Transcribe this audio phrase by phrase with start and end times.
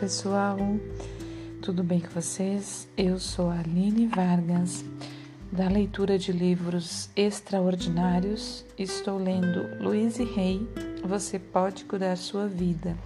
[0.00, 0.56] pessoal,
[1.60, 2.88] tudo bem com vocês?
[2.96, 4.82] Eu sou a Aline Vargas,
[5.52, 8.64] da leitura de livros extraordinários.
[8.78, 10.66] Estou lendo Luiz e Rei,
[11.04, 12.96] Você Pode Curar Sua Vida.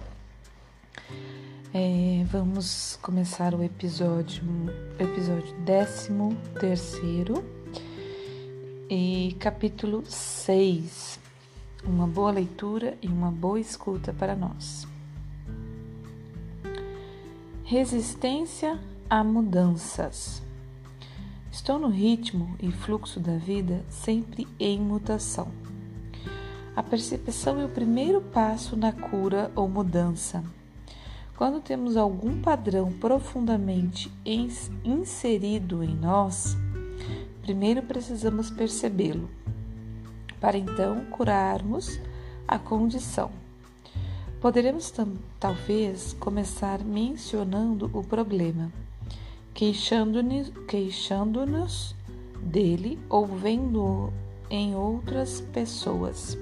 [1.73, 4.45] É, vamos começar o episódio,
[4.97, 6.13] episódio 13
[6.61, 7.43] terceiro
[8.89, 11.19] e capítulo 6.
[11.83, 14.94] Uma boa leitura e uma boa escuta para nós.
[17.67, 18.79] Resistência
[19.09, 20.43] a mudanças.
[21.51, 25.47] Estou no ritmo e fluxo da vida sempre em mutação.
[26.75, 30.43] A percepção é o primeiro passo na cura ou mudança.
[31.35, 34.13] Quando temos algum padrão profundamente
[34.83, 36.55] inserido em nós,
[37.41, 39.27] primeiro precisamos percebê-lo,
[40.39, 41.99] para então curarmos
[42.47, 43.31] a condição.
[44.45, 44.93] Poderemos
[45.39, 48.71] talvez começar mencionando o problema,
[49.55, 51.43] queixando-nos queixando
[52.43, 54.13] dele ou vendo
[54.47, 56.37] em outras pessoas.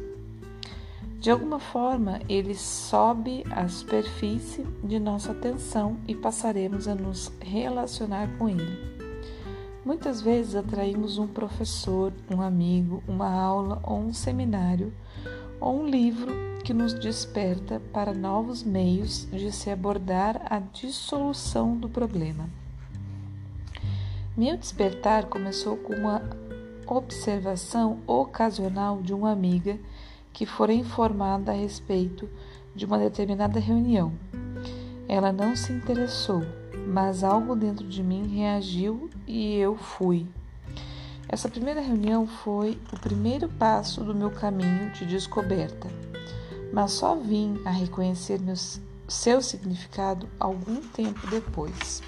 [1.22, 8.28] De alguma forma, ele sobe à superfície de nossa atenção e passaremos a nos relacionar
[8.38, 8.78] com ele.
[9.86, 14.92] Muitas vezes atraímos um professor, um amigo, uma aula ou um seminário
[15.64, 16.34] ou um livro
[16.66, 22.50] que nos desperta para novos meios de se abordar a dissolução do problema.
[24.36, 26.22] Meu despertar começou com uma
[26.86, 29.80] observação ocasional de uma amiga
[30.34, 32.30] que fora informada a respeito
[32.76, 34.12] de uma determinada reunião.
[35.08, 36.42] Ela não se interessou,
[36.88, 40.28] mas algo dentro de mim reagiu e eu fui.
[41.34, 45.90] Essa primeira reunião foi o primeiro passo do meu caminho de descoberta,
[46.72, 48.54] mas só vim a reconhecer meu,
[49.08, 52.04] seu significado algum tempo depois.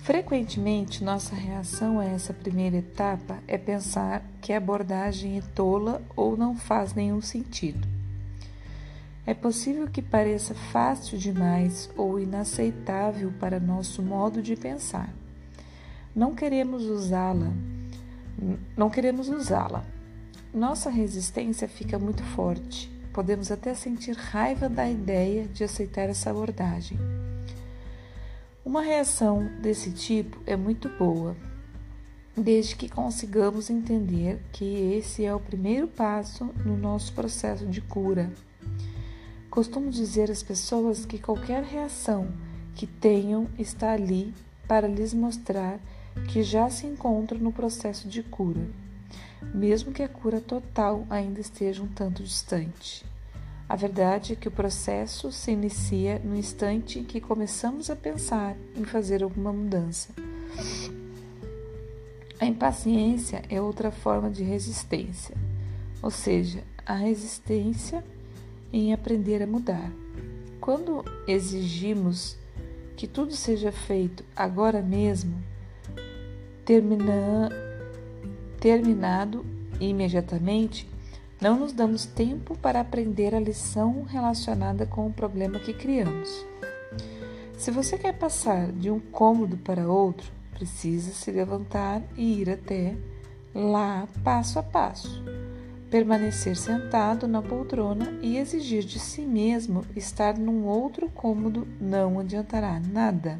[0.00, 6.36] Frequentemente, nossa reação a essa primeira etapa é pensar que a abordagem é tola ou
[6.36, 7.88] não faz nenhum sentido.
[9.24, 15.08] É possível que pareça fácil demais ou inaceitável para nosso modo de pensar
[16.14, 17.52] não queremos usá-la,
[18.76, 19.84] não queremos usá-la.
[20.52, 22.88] Nossa resistência fica muito forte.
[23.12, 26.98] Podemos até sentir raiva da ideia de aceitar essa abordagem.
[28.64, 31.36] Uma reação desse tipo é muito boa,
[32.36, 38.32] desde que consigamos entender que esse é o primeiro passo no nosso processo de cura.
[39.50, 42.28] Costumo dizer às pessoas que qualquer reação
[42.74, 44.32] que tenham está ali
[44.66, 45.78] para lhes mostrar
[46.28, 48.66] que já se encontra no processo de cura,
[49.54, 53.04] mesmo que a cura total ainda esteja um tanto distante.
[53.68, 58.56] A verdade é que o processo se inicia no instante em que começamos a pensar
[58.76, 60.10] em fazer alguma mudança.
[62.38, 65.34] A impaciência é outra forma de resistência,
[66.02, 68.04] ou seja, a resistência
[68.72, 69.90] em aprender a mudar.
[70.60, 72.36] Quando exigimos
[72.96, 75.42] que tudo seja feito agora mesmo,
[76.64, 77.50] termina,
[78.58, 79.44] terminado
[79.80, 80.88] imediatamente,
[81.40, 86.44] não nos damos tempo para aprender a lição relacionada com o problema que criamos.
[87.56, 92.96] Se você quer passar de um cômodo para outro, precisa se levantar e ir até
[93.54, 95.22] lá passo a passo.
[95.90, 102.80] Permanecer sentado na poltrona e exigir de si mesmo estar num outro cômodo não adiantará
[102.80, 103.38] nada.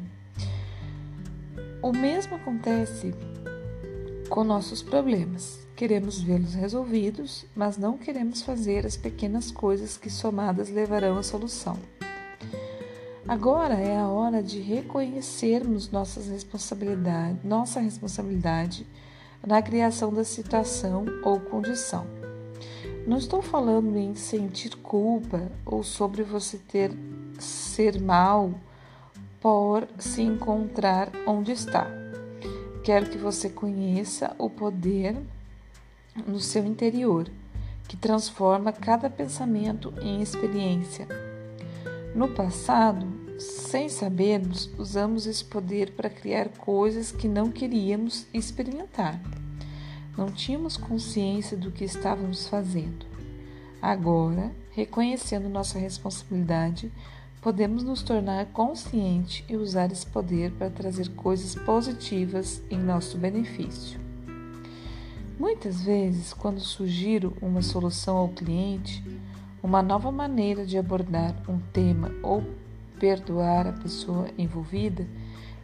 [1.85, 3.13] O mesmo acontece
[4.27, 5.59] com nossos problemas.
[5.75, 11.77] Queremos vê-los resolvidos, mas não queremos fazer as pequenas coisas que somadas levarão à solução.
[13.27, 18.87] Agora é a hora de reconhecermos nossas responsabilidade, nossa responsabilidade
[19.45, 22.07] na criação da situação ou condição.
[23.05, 26.91] Não estou falando em sentir culpa ou sobre você ter
[27.37, 28.55] ser mal
[29.45, 31.87] por se encontrar onde está.
[32.83, 35.15] Quero que você conheça o poder
[36.25, 37.29] no seu interior,
[37.87, 41.07] que transforma cada pensamento em experiência.
[42.15, 43.05] No passado,
[43.37, 49.21] sem sabermos, usamos esse poder para criar coisas que não queríamos experimentar.
[50.17, 53.05] Não tínhamos consciência do que estávamos fazendo.
[53.79, 56.91] Agora, reconhecendo nossa responsabilidade,
[57.45, 63.99] podemos nos tornar conscientes e usar esse poder para trazer coisas positivas em nosso benefício.
[65.37, 69.03] Muitas vezes, quando sugiro uma solução ao cliente,
[69.61, 72.43] uma nova maneira de abordar um tema ou
[72.99, 75.07] perdoar a pessoa envolvida,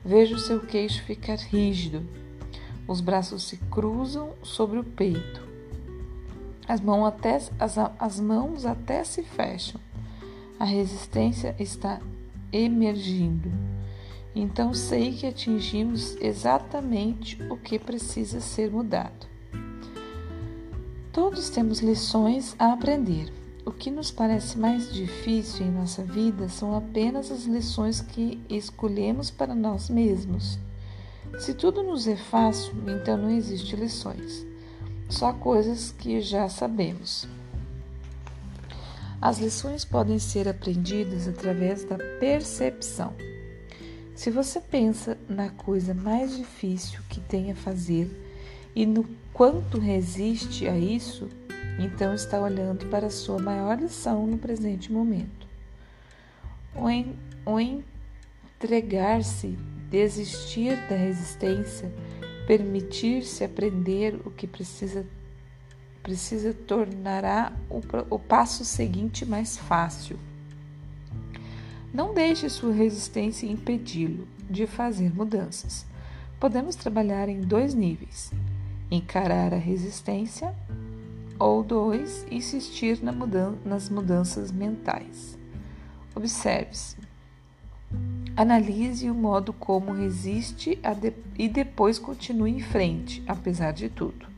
[0.05, 2.07] vejo seu queixo ficar rígido.
[2.87, 5.41] Os braços se cruzam sobre o peito.
[6.67, 9.81] As, mãos até, as, as mãos até se fecham.
[10.61, 11.99] A resistência está
[12.53, 13.51] emergindo.
[14.35, 19.25] Então sei que atingimos exatamente o que precisa ser mudado.
[21.11, 23.33] Todos temos lições a aprender.
[23.65, 29.31] O que nos parece mais difícil em nossa vida são apenas as lições que escolhemos
[29.31, 30.59] para nós mesmos.
[31.39, 34.45] Se tudo nos é fácil, então não existe lições,
[35.09, 37.27] só coisas que já sabemos.
[39.21, 43.13] As lições podem ser aprendidas através da percepção.
[44.15, 48.09] Se você pensa na coisa mais difícil que tem a fazer
[48.75, 51.29] e no quanto resiste a isso,
[51.79, 55.47] então está olhando para a sua maior lição no presente momento.
[56.75, 57.15] O, en,
[57.45, 59.57] o entregar-se,
[59.89, 61.91] desistir da resistência,
[62.47, 65.05] permitir-se aprender o que precisa,
[66.01, 70.17] precisa tornará o, o passo seguinte mais fácil.
[71.93, 75.85] Não deixe sua resistência impedi-lo de fazer mudanças.
[76.39, 78.31] Podemos trabalhar em dois níveis:
[78.89, 80.55] encarar a resistência
[81.37, 85.37] ou dois, insistir na mudan nas mudanças mentais.
[86.15, 86.95] Observe-se.
[88.35, 94.30] Analise o modo como resiste de e depois continue em frente, apesar de tudo.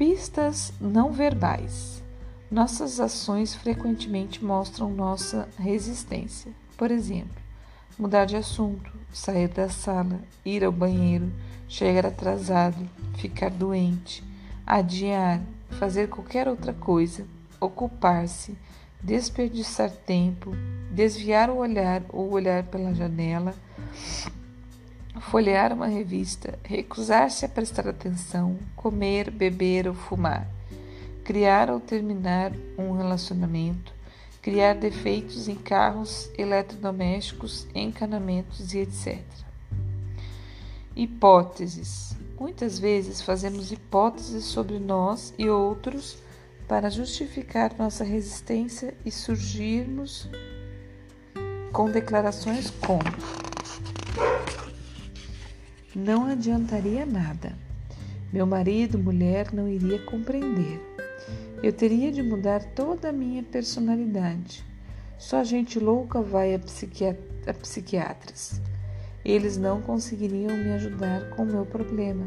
[0.00, 2.02] Pistas não verbais.
[2.50, 6.50] Nossas ações frequentemente mostram nossa resistência.
[6.74, 7.36] Por exemplo,
[7.98, 11.30] mudar de assunto, sair da sala, ir ao banheiro,
[11.68, 12.88] chegar atrasado,
[13.18, 14.24] ficar doente,
[14.66, 17.26] adiar, fazer qualquer outra coisa,
[17.60, 18.56] ocupar-se,
[19.02, 20.52] desperdiçar tempo,
[20.90, 23.54] desviar o olhar ou olhar pela janela,
[25.20, 30.48] folhear uma revista, recusar-se a prestar atenção, comer, beber ou fumar,
[31.24, 33.92] criar ou terminar um relacionamento,
[34.42, 39.22] criar defeitos em carros, eletrodomésticos, encanamentos e etc.
[40.96, 46.16] Hipóteses Muitas vezes fazemos hipóteses sobre nós e outros
[46.66, 50.26] para justificar nossa resistência e surgirmos
[51.70, 53.04] com declarações como:
[55.94, 57.52] Não adiantaria nada.
[58.32, 60.80] Meu marido, mulher, não iria compreender.
[61.60, 64.64] Eu teria de mudar toda a minha personalidade.
[65.18, 66.60] Só gente louca vai a,
[67.50, 68.62] a psiquiatras.
[69.24, 72.24] Eles não conseguiriam me ajudar com o meu problema.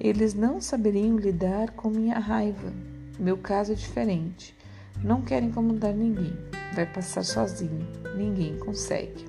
[0.00, 2.72] Eles não saberiam lidar com minha raiva.
[3.20, 4.52] Meu caso é diferente.
[5.00, 6.36] Não quero incomodar ninguém.
[6.74, 7.86] Vai passar sozinho.
[8.16, 9.24] Ninguém consegue.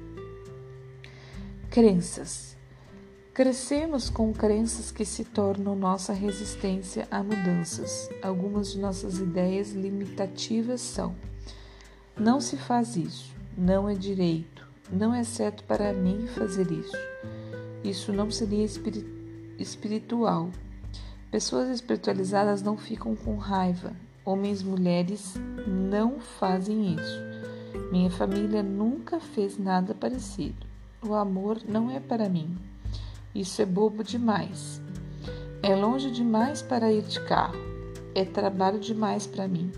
[1.69, 2.55] Crenças.
[3.36, 8.10] Crescemos com crenças que se tornam nossa resistência a mudanças.
[8.22, 11.14] Algumas de nossas ideias limitativas são:
[12.18, 16.96] não se faz isso, não é direito, não é certo para mim fazer isso.
[17.84, 18.66] Isso não seria
[19.59, 20.50] espiritual.
[21.30, 23.92] Pessoas espiritualizadas não ficam com raiva.
[24.24, 25.33] Homens e mulheres
[25.68, 27.19] não fazem isso.
[27.92, 30.66] Minha família nunca fez nada parecido.
[31.06, 32.57] O amor não é para mim.
[33.35, 34.81] Isso é bobo demais.
[35.61, 37.59] É longe demais para ir de carro.
[38.15, 39.69] É trabalho demais para mim.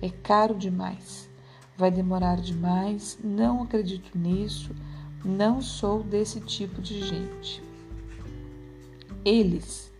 [0.00, 1.28] É caro demais.
[1.76, 4.74] Vai demorar demais, não acredito nisso,
[5.22, 7.62] não sou desse tipo de gente.
[9.24, 9.92] Eles.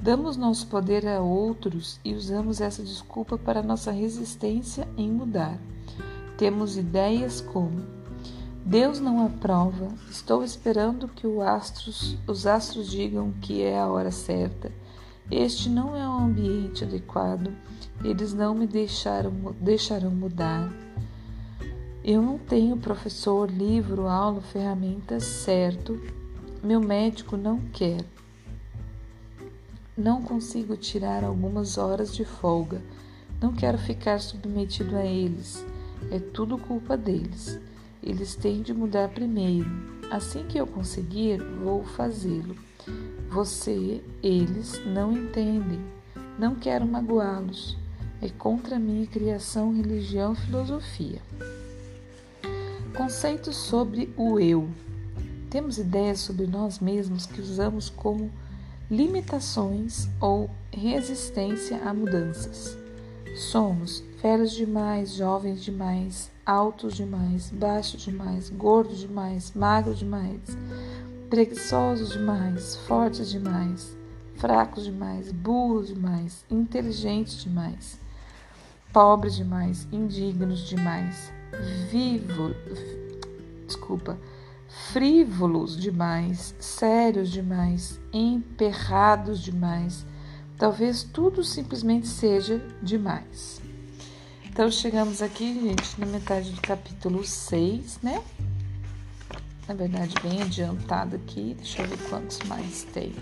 [0.00, 5.58] Damos nosso poder a outros e usamos essa desculpa para nossa resistência em mudar.
[6.38, 7.97] Temos ideias como:
[8.64, 14.70] Deus não aprova, estou esperando que astros, os astros digam que é a hora certa.
[15.30, 17.52] Este não é o ambiente adequado,
[18.04, 20.72] eles não me deixaram, deixarão mudar.
[22.04, 26.00] Eu não tenho professor, livro, aula, ferramentas certo.
[26.62, 28.04] Meu médico não quer.
[29.96, 32.80] Não consigo tirar algumas horas de folga.
[33.40, 35.64] Não quero ficar submetido a eles.
[36.10, 37.60] É tudo culpa deles.
[38.08, 39.70] Eles têm de mudar primeiro.
[40.10, 42.56] Assim que eu conseguir, vou fazê-lo.
[43.28, 45.78] Você, eles não entendem.
[46.38, 47.76] Não quero magoá-los.
[48.22, 51.20] É contra a minha criação, religião, filosofia.
[52.96, 54.70] Conceitos sobre o eu.
[55.50, 58.30] Temos ideias sobre nós mesmos que usamos como
[58.90, 62.77] limitações ou resistência a mudanças.
[63.38, 70.40] Somos velhos demais, jovens demais, altos demais, baixos demais, gordos demais, magros demais,
[71.30, 73.96] preguiçosos demais, fortes demais,
[74.34, 78.00] fracos demais, burros demais, inteligentes demais,
[78.92, 81.32] pobres demais, indignos demais,
[81.92, 82.52] vivo,
[83.68, 84.18] desculpa,
[84.92, 90.04] frívolos demais, sérios demais, emperrados demais.
[90.58, 93.60] Talvez tudo simplesmente seja demais.
[94.44, 98.20] Então chegamos aqui, gente, na metade do capítulo 6, né?
[99.68, 101.54] Na verdade, bem adiantado aqui.
[101.56, 103.12] Deixa eu ver quantos mais tem.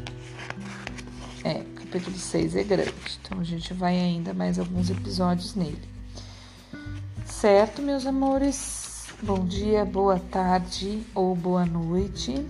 [1.44, 5.88] É, capítulo 6 é grande, então a gente vai ainda mais alguns episódios nele.
[7.26, 9.08] Certo, meus amores?
[9.22, 12.46] Bom dia, boa tarde ou boa noite.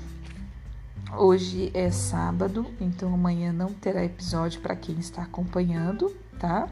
[1.14, 6.68] Hoje é sábado, então amanhã não terá episódio para quem está acompanhando, tá?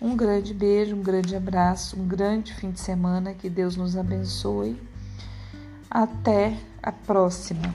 [0.00, 4.82] Um grande beijo, um grande abraço, um grande fim de semana, que Deus nos abençoe.
[5.88, 7.72] Até a próxima.